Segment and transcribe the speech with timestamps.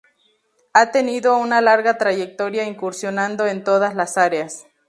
[0.73, 4.65] Ha tenido una larga trayectoria incursionando en todas las áreas.